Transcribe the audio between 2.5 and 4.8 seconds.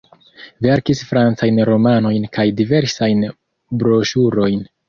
diversajn broŝurojn.